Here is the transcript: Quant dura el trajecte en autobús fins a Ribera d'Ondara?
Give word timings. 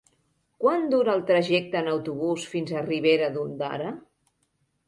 Quant 0.63 0.87
dura 0.93 1.13
el 1.17 1.21
trajecte 1.31 1.79
en 1.83 1.89
autobús 1.93 2.47
fins 2.55 2.73
a 2.73 2.83
Ribera 2.89 3.29
d'Ondara? 3.37 3.93